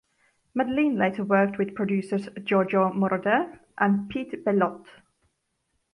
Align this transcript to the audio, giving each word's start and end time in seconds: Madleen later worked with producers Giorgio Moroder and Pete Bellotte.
Madleen 0.55 0.95
later 0.97 1.23
worked 1.23 1.59
with 1.59 1.75
producers 1.75 2.27
Giorgio 2.43 2.91
Moroder 2.91 3.59
and 3.77 4.09
Pete 4.09 4.43
Bellotte. 4.43 4.87